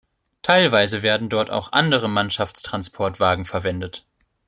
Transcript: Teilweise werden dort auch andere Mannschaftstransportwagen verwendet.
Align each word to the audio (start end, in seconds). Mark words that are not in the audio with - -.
Teilweise 0.41 1.03
werden 1.03 1.29
dort 1.29 1.51
auch 1.51 1.73
andere 1.73 2.09
Mannschaftstransportwagen 2.09 3.45
verwendet. 3.45 4.03